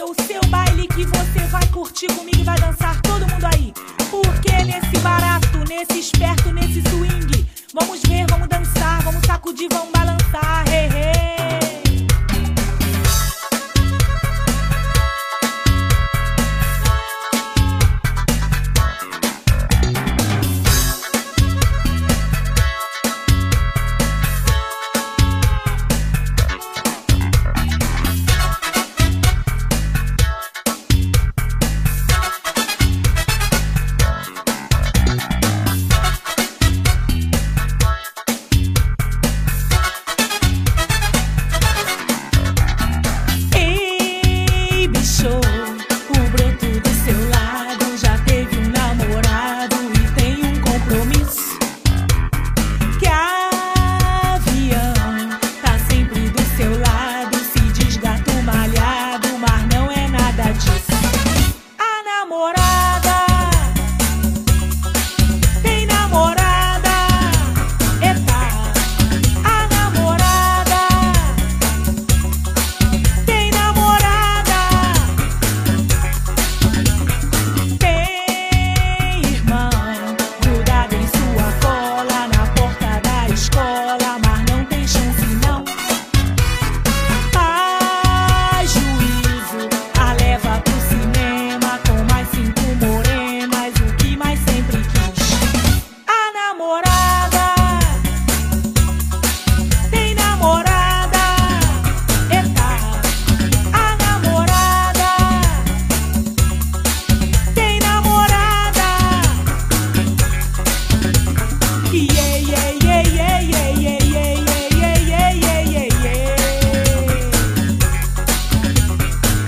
ser 0.00 0.04
o 0.04 0.14
seu 0.26 0.40
baile 0.48 0.86
que 0.88 1.04
você 1.04 1.40
vai 1.50 1.66
curtir 1.68 2.06
comigo 2.08 2.38
e 2.38 2.44
vai 2.44 2.58
dançar 2.58 3.00
todo 3.02 3.26
mundo 3.28 3.44
aí. 3.54 3.72
Porque 4.10 4.52
nesse 4.64 4.98
barato, 5.02 5.58
nesse 5.68 6.00
esperto, 6.00 6.52
nesse 6.52 6.80
swing, 6.88 7.46
vamos 7.74 8.00
ver, 8.02 8.26
vamos 8.30 8.48
dançar, 8.48 9.02
vamos 9.02 9.24
sacudir, 9.26 9.68
vamos 9.70 9.90
balançar. 9.90 10.64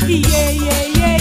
Yeah, 0.09 0.51
yeah, 0.51 0.83
yeah. 0.97 1.12